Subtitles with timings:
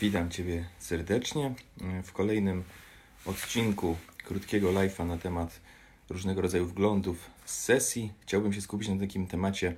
[0.00, 1.54] Witam Ciebie serdecznie
[2.02, 2.64] w kolejnym
[3.24, 5.60] odcinku krótkiego live'a na temat
[6.10, 8.12] różnego rodzaju wglądów z sesji.
[8.20, 9.74] Chciałbym się skupić na takim temacie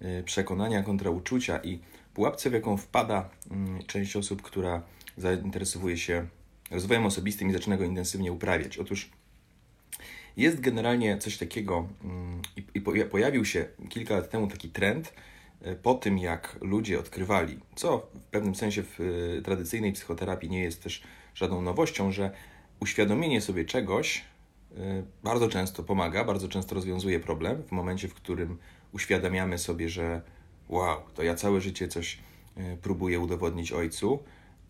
[0.00, 1.78] e, przekonania kontra uczucia i
[2.14, 4.82] pułapce, w jaką wpada mm, część osób, która
[5.16, 6.26] zainteresowuje się
[6.70, 8.78] rozwojem osobistym i zaczyna go intensywnie uprawiać.
[8.78, 9.10] Otóż
[10.36, 12.42] jest generalnie coś takiego mm,
[12.74, 12.80] i
[13.10, 15.41] pojawił się kilka lat temu taki trend, E,
[15.82, 20.82] po tym, jak ludzie odkrywali, co w pewnym sensie w e, tradycyjnej psychoterapii nie jest
[20.82, 21.02] też
[21.34, 22.30] żadną nowością, że
[22.80, 24.24] uświadomienie sobie czegoś
[24.76, 28.58] e, bardzo często pomaga, bardzo często rozwiązuje problem w momencie, w którym
[28.92, 30.22] uświadamiamy sobie, że
[30.68, 32.18] wow, to ja całe życie coś
[32.82, 34.18] próbuję udowodnić ojcu,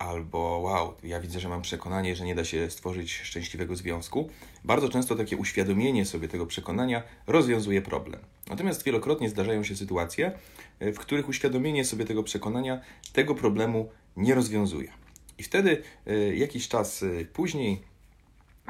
[0.03, 4.29] albo wow, ja widzę, że mam przekonanie, że nie da się stworzyć szczęśliwego związku.
[4.65, 8.21] Bardzo często takie uświadomienie sobie tego przekonania rozwiązuje problem.
[8.49, 10.33] Natomiast wielokrotnie zdarzają się sytuacje,
[10.81, 12.81] w których uświadomienie sobie tego przekonania
[13.13, 14.93] tego problemu nie rozwiązuje.
[15.39, 17.83] I wtedy e, jakiś czas e, później,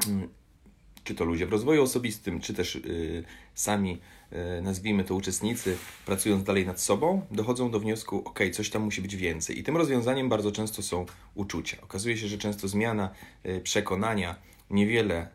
[0.07, 0.29] mm,
[1.03, 2.79] czy to ludzie w rozwoju osobistym, czy też e,
[3.53, 4.01] sami,
[4.61, 9.15] nazwijmy to uczestnicy, pracując dalej nad sobą, dochodzą do wniosku, ok, coś tam musi być
[9.15, 9.59] więcej.
[9.59, 11.77] I tym rozwiązaniem bardzo często są uczucia.
[11.81, 13.09] Okazuje się, że często zmiana
[13.63, 14.35] przekonania
[14.69, 15.27] niewiele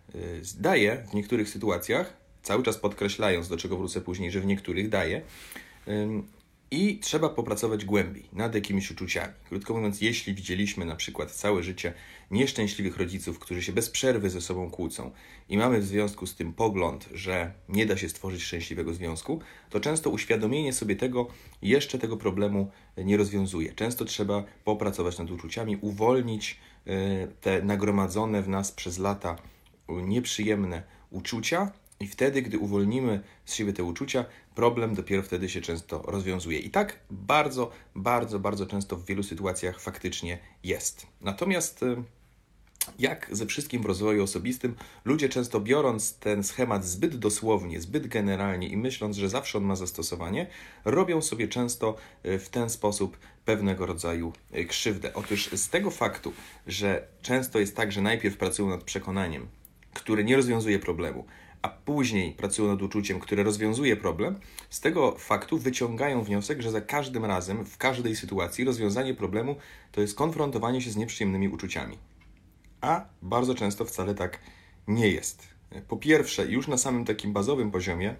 [0.60, 5.22] daje w niektórych sytuacjach, cały czas podkreślając, do czego wrócę później, że w niektórych daje,
[6.70, 9.32] i trzeba popracować głębiej nad jakimiś uczuciami.
[9.48, 11.94] Krótko mówiąc, jeśli widzieliśmy na przykład całe życie
[12.30, 15.10] nieszczęśliwych rodziców, którzy się bez przerwy ze sobą kłócą
[15.48, 19.80] i mamy w związku z tym pogląd, że nie da się stworzyć szczęśliwego związku, to
[19.80, 21.28] często uświadomienie sobie tego
[21.62, 23.72] jeszcze tego problemu nie rozwiązuje.
[23.74, 29.36] Często trzeba popracować nad uczuciami, uwolnić e, te nagromadzone w nas przez lata
[29.88, 36.02] nieprzyjemne uczucia i wtedy, gdy uwolnimy z siebie te uczucia, problem dopiero wtedy się często
[36.02, 36.58] rozwiązuje.
[36.58, 41.06] I tak bardzo, bardzo, bardzo często w wielu sytuacjach faktycznie jest.
[41.20, 41.96] Natomiast y,
[42.98, 48.68] jak ze wszystkim w rozwoju osobistym, ludzie często biorąc ten schemat zbyt dosłownie, zbyt generalnie
[48.68, 50.46] i myśląc, że zawsze on ma zastosowanie,
[50.84, 55.14] robią sobie często y, w ten sposób pewnego rodzaju y, krzywdę.
[55.14, 56.32] Otóż z tego faktu,
[56.66, 59.48] że często jest tak, że najpierw pracują nad przekonaniem,
[59.94, 61.24] które nie rozwiązuje problemu,
[61.62, 66.80] a później pracują nad uczuciem, które rozwiązuje problem, z tego faktu wyciągają wniosek, że za
[66.80, 69.56] każdym razem, w każdej sytuacji, rozwiązanie problemu
[69.92, 71.98] to jest konfrontowanie się z nieprzyjemnymi uczuciami.
[72.80, 74.38] A bardzo często wcale tak
[74.88, 75.48] nie jest.
[75.88, 78.14] Po pierwsze, już na samym takim bazowym poziomie,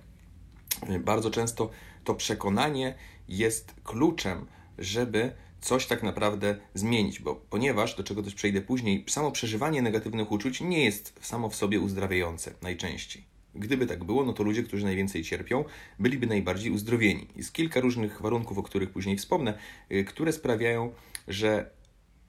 [1.01, 1.71] bardzo często
[2.05, 2.95] to przekonanie
[3.29, 4.47] jest kluczem,
[4.79, 10.33] żeby coś tak naprawdę zmienić, bo ponieważ, do czego też przejdę później, samo przeżywanie negatywnych
[10.33, 13.25] uczuć nie jest samo w sobie uzdrawiające najczęściej.
[13.55, 15.65] Gdyby tak było, no to ludzie, którzy najwięcej cierpią,
[15.99, 17.27] byliby najbardziej uzdrowieni.
[17.37, 19.59] Jest kilka różnych warunków, o których później wspomnę,
[19.93, 20.93] y, które sprawiają,
[21.29, 21.71] że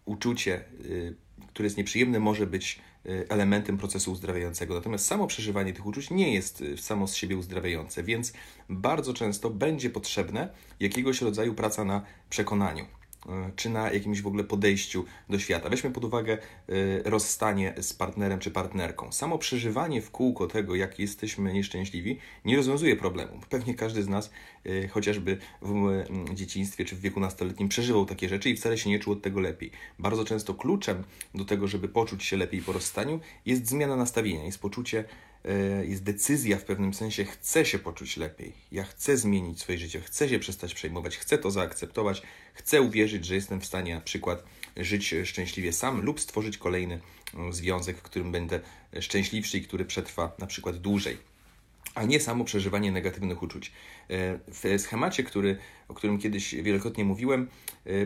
[0.05, 1.15] uczucie, y,
[1.47, 4.75] które jest nieprzyjemne, może być y, elementem procesu uzdrawiającego.
[4.75, 8.33] Natomiast samo przeżywanie tych uczuć nie jest samo z siebie uzdrawiające, więc
[8.69, 12.98] bardzo często będzie potrzebne jakiegoś rodzaju praca na przekonaniu.
[13.25, 15.69] E, czy na jakimś w ogóle podejściu do świata.
[15.69, 19.11] Weźmy pod uwagę e, rozstanie z partnerem czy partnerką.
[19.11, 23.39] Samo przeżywanie w kółko tego, jak jesteśmy nieszczęśliwi, nie rozwiązuje problemu.
[23.49, 24.31] Pewnie każdy z nas,
[24.65, 26.03] e, chociażby w
[26.33, 29.39] dzieciństwie czy w wieku nastoletnim, przeżywał takie rzeczy i wcale się nie czuł od tego
[29.39, 29.71] lepiej.
[29.99, 31.03] Bardzo często kluczem
[31.35, 35.03] do tego, żeby poczuć się lepiej po rozstaniu, jest zmiana nastawienia, jest poczucie
[35.83, 38.53] jest decyzja w pewnym sensie, chcę się poczuć lepiej.
[38.71, 42.21] Ja chcę zmienić swoje życie, chcę się przestać przejmować, chcę to zaakceptować,
[42.53, 44.43] chcę uwierzyć, że jestem w stanie na przykład
[44.77, 46.99] żyć szczęśliwie sam lub stworzyć kolejny
[47.33, 48.59] e, związek, w którym będę
[48.99, 51.17] szczęśliwszy i który przetrwa na przykład dłużej
[51.95, 53.71] a nie samo przeżywanie negatywnych uczuć.
[54.09, 55.57] E, w schemacie, który,
[55.87, 57.49] o którym kiedyś wielokrotnie mówiłem,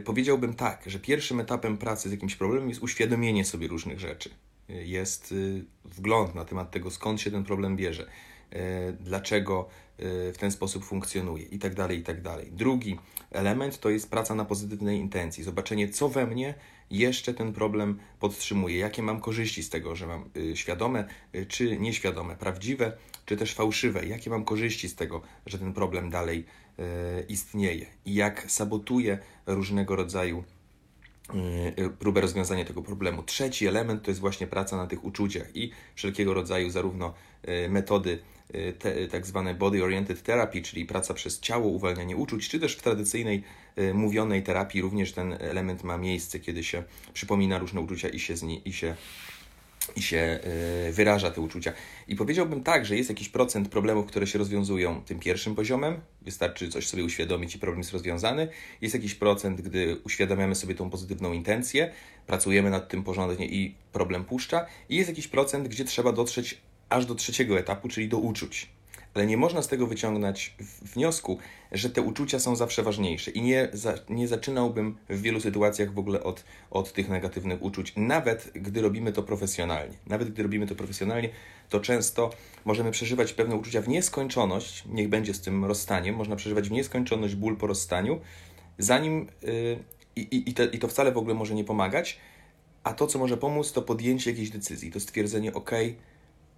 [0.05, 4.29] powiedziałbym tak, że pierwszym etapem pracy z jakimś problemem jest uświadomienie sobie różnych rzeczy
[4.69, 8.07] jest y, wgląd na temat tego, skąd się ten problem bierze,
[8.53, 8.57] y,
[8.99, 9.69] dlaczego
[9.99, 12.51] y, w ten sposób funkcjonuje i tak dalej, i tak dalej.
[12.51, 12.99] Drugi
[13.31, 16.53] element to jest praca na pozytywnej intencji, zobaczenie, co we mnie
[16.91, 21.05] jeszcze ten problem podtrzymuje, jakie mam korzyści z tego, że mam świadome
[21.47, 26.45] czy nieświadome, prawdziwe czy też fałszywe, jakie mam korzyści z tego, że ten problem dalej
[27.29, 30.43] istnieje i jak sabotuje różnego rodzaju
[31.99, 33.23] próbę rozwiązania tego problemu.
[33.23, 37.13] Trzeci element to jest właśnie praca na tych uczuciach i wszelkiego rodzaju zarówno
[37.47, 38.19] y, metody
[38.55, 42.75] y, te, tak zwane body oriented therapy, czyli praca przez ciało, uwalnianie uczuć, czy też
[42.75, 43.43] w tradycyjnej
[43.93, 46.83] mówionej terapii również ten element ma miejsce, kiedy się
[47.13, 48.33] przypomina różne uczucia i się,
[48.65, 48.95] i się
[49.95, 50.39] i się
[50.91, 51.73] wyraża te uczucia.
[52.07, 56.01] I powiedziałbym tak, że jest jakiś procent problemów, które się rozwiązują tym pierwszym poziomem.
[56.21, 58.47] Wystarczy coś sobie uświadomić i problem jest rozwiązany.
[58.81, 61.91] Jest jakiś procent, gdy uświadamiamy sobie tą pozytywną intencję,
[62.27, 64.65] pracujemy nad tym porządnie i problem puszcza.
[64.89, 68.69] I jest jakiś procent, gdzie trzeba dotrzeć aż do trzeciego etapu, czyli do uczuć
[69.13, 71.37] ale nie można z tego wyciągnąć wniosku,
[71.71, 73.31] że te uczucia są zawsze ważniejsze.
[73.31, 77.93] I nie, za, nie zaczynałbym w wielu sytuacjach w ogóle od, od tych negatywnych uczuć,
[77.95, 79.95] nawet gdy robimy to profesjonalnie.
[80.07, 81.29] Nawet gdy robimy to profesjonalnie,
[81.69, 82.29] to często
[82.65, 87.35] możemy przeżywać pewne uczucia w nieskończoność, niech będzie z tym rozstaniem, można przeżywać w nieskończoność
[87.35, 88.19] ból po rozstaniu,
[88.77, 89.83] zanim yy,
[90.15, 92.19] i, i, te, i to wcale w ogóle może nie pomagać,
[92.83, 95.71] a to, co może pomóc, to podjęcie jakiejś decyzji, to stwierdzenie, ok,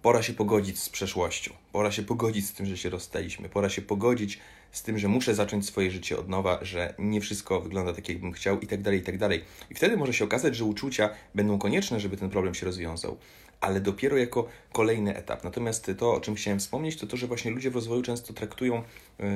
[0.02, 3.82] Pora się pogodzić z przeszłością, pora się pogodzić z tym, że się rozstaliśmy, pora się
[3.82, 4.38] pogodzić
[4.72, 8.32] z tym, że muszę zacząć swoje życie od nowa, że nie wszystko wygląda tak, jakbym
[8.32, 9.44] chciał i tak dalej, i tak dalej.
[9.70, 13.16] I wtedy może się okazać, że uczucia będą konieczne, żeby ten problem się rozwiązał,
[13.60, 15.44] ale dopiero jako kolejny etap.
[15.44, 18.82] Natomiast to, o czym chciałem wspomnieć, to to, że właśnie ludzie w rozwoju często traktują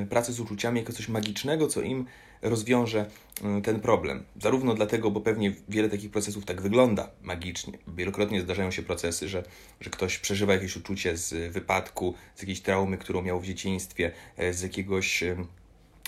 [0.03, 2.07] y, pracę z uczuciami jako coś magicznego, co im
[2.43, 3.07] rozwiąże
[3.59, 4.25] y, ten problem.
[4.43, 7.79] Zarówno dlatego, bo pewnie wiele takich procesów tak wygląda magicznie.
[7.89, 9.43] Wielokrotnie zdarzają się procesy, że,
[9.81, 14.53] że ktoś przeżywa jakieś uczucie z wypadku, z jakiejś traumy, którą miał w dzieciństwie, e,
[14.53, 15.25] z jakiegoś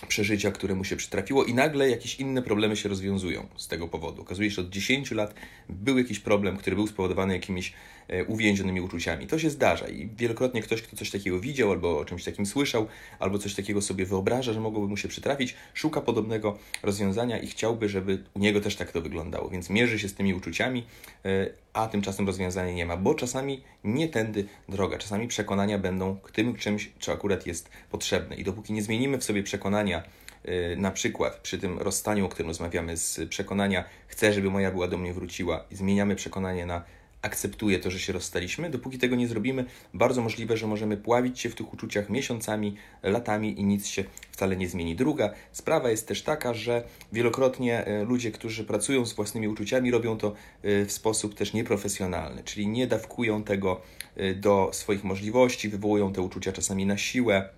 [0.09, 4.23] przeżycia, które mu się przytrafiło i nagle jakieś inne problemy się rozwiązują z tego powodu.
[4.23, 5.35] Okazuje się, że od 10 lat
[5.69, 7.73] był jakiś problem, który był spowodowany jakimiś
[8.09, 9.27] e, uwięzionymi uczuciami.
[9.27, 12.87] To się zdarza i wielokrotnie ktoś, kto coś takiego widział albo o czymś takim słyszał,
[13.19, 17.89] albo coś takiego sobie wyobraża, że mogłoby mu się przytrafić, szuka podobnego rozwiązania i chciałby,
[17.89, 20.87] żeby u niego też tak to wyglądało, więc mierzy się z tymi uczuciami,
[21.25, 26.55] e, a tymczasem rozwiązania nie ma, bo czasami nie tędy droga, czasami przekonania będą tym
[26.55, 31.37] czymś, co akurat jest potrzebne i dopóki nie zmienimy w sobie przekonania, y, na przykład
[31.37, 35.65] przy tym rozstaniu, o którym rozmawiamy, z przekonania chcę, żeby moja była do mnie wróciła
[35.71, 36.85] i zmieniamy przekonanie na
[37.23, 38.71] akceptuję to, że się rozstaliśmy.
[38.71, 43.61] Dopóki tego nie zrobimy, bardzo możliwe, że możemy pławić się w tych uczuciach miesiącami, latami
[43.61, 44.97] i nic się wcale nie zmieni.
[44.97, 50.19] Druga sprawa jest też taka, że wielokrotnie e, ludzie, którzy pracują z własnymi uczuciami, robią
[50.19, 53.81] to e, w sposób też nieprofesjonalny, czyli nie dawkują tego
[54.17, 57.49] e, do swoich możliwości, wywołują te uczucia czasami na siłę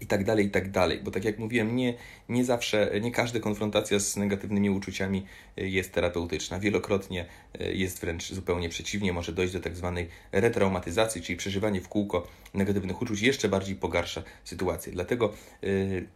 [0.00, 1.00] i tak dalej, i tak dalej.
[1.04, 1.94] Bo tak jak mówiłem, nie,
[2.28, 5.26] nie zawsze, nie każda konfrontacja z negatywnymi uczuciami
[5.58, 6.60] e, jest terapeutyczna.
[6.60, 7.26] Wielokrotnie
[7.60, 12.26] e, jest wręcz zupełnie przeciwnie, może dojść do tak zwanej retraumatyzacji, czyli przeżywanie w kółko
[12.54, 14.92] negatywnych uczuć jeszcze bardziej pogarsza sytuację.
[14.92, 15.32] Dlatego,
[15.62, 15.66] e,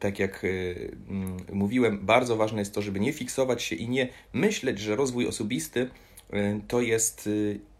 [0.00, 0.44] tak jak
[1.08, 5.26] mm, mówiłem, bardzo ważne jest to, żeby nie fiksować się i nie myśleć, że rozwój
[5.26, 5.90] osobisty
[6.68, 7.28] to jest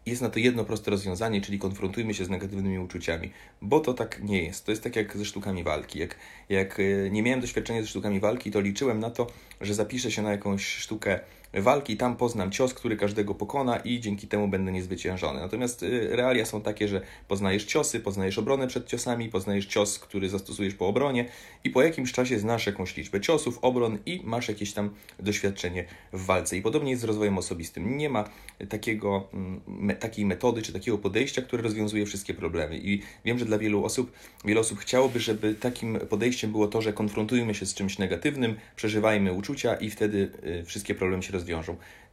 [0.05, 3.31] jest na to jedno proste rozwiązanie, czyli konfrontujmy się z negatywnymi uczuciami,
[3.61, 4.65] bo to tak nie jest.
[4.65, 5.99] To jest tak jak ze sztukami walki.
[5.99, 6.15] Jak,
[6.49, 9.27] jak e, nie miałem doświadczenia ze sztukami walki, to liczyłem na to,
[9.61, 11.19] że zapiszę się na jakąś sztukę
[11.61, 15.39] walki, tam poznam cios, który każdego pokona i dzięki temu będę niezwyciężony.
[15.39, 20.29] Natomiast y, realia są takie, że poznajesz ciosy, poznajesz obronę przed ciosami, poznajesz cios, który
[20.29, 21.25] zastosujesz po obronie
[21.63, 26.25] i po jakimś czasie znasz jakąś liczbę ciosów, obron i masz jakieś tam doświadczenie w
[26.25, 26.57] walce.
[26.57, 27.97] I podobnie jest z rozwojem osobistym.
[27.97, 28.29] Nie ma
[28.69, 32.77] takiego, mm, takiej metody czy takiego podejścia, które rozwiązuje wszystkie problemy.
[32.77, 34.11] I wiem, że dla wielu osób,
[34.45, 39.33] wiele osób chciałoby, żeby takim podejściem było to, że konfrontujmy się z czymś negatywnym, przeżywajmy
[39.33, 40.31] uczucia i wtedy
[40.61, 41.44] y, wszystkie problemy się rozwiązują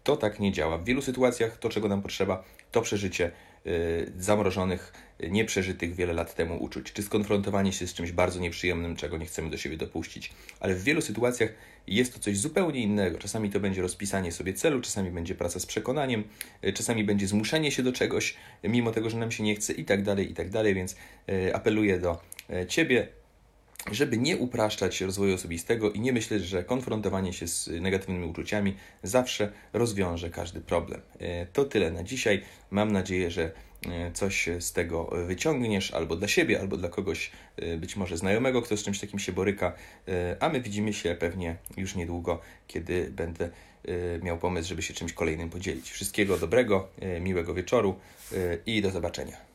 [0.04, 0.78] To tak nie działa.
[0.78, 3.30] W wielu sytuacjach to, czego nam potrzeba, to przeżycie
[3.66, 4.92] y, zamrożonych,
[5.30, 9.50] nieprzeżytych wiele lat temu uczuć, czy skonfrontowanie się z czymś bardzo nieprzyjemnym, czego nie chcemy
[9.50, 10.32] do siebie dopuścić.
[10.60, 11.54] Ale w wielu sytuacjach
[11.86, 13.18] jest to coś zupełnie innego.
[13.18, 16.24] Czasami to będzie rozpisanie sobie celu, czasami będzie praca z przekonaniem,
[16.64, 19.84] y, czasami będzie zmuszenie się do czegoś, mimo tego, że nam się nie chce i
[19.84, 20.74] tak dalej, i tak dalej.
[20.74, 20.96] Więc
[21.28, 22.20] y, apeluję do
[22.68, 23.08] Ciebie,
[23.90, 29.52] żeby nie upraszczać rozwoju osobistego i nie myśleć, że konfrontowanie się z negatywnymi uczuciami zawsze
[29.72, 31.00] rozwiąże każdy problem.
[31.20, 32.42] E, to tyle na dzisiaj.
[32.70, 33.52] Mam nadzieję, że
[33.86, 38.62] e, coś z tego wyciągniesz albo dla siebie, albo dla kogoś e, być może znajomego,
[38.62, 39.72] kto z czymś takim się boryka.
[40.40, 43.50] A my widzimy się pewnie już niedługo, kiedy będę
[44.22, 45.90] miał pomysł, żeby się czymś kolejnym podzielić.
[45.90, 46.88] Wszystkiego dobrego,
[47.20, 47.94] miłego wieczoru
[48.66, 49.51] i do zobaczenia.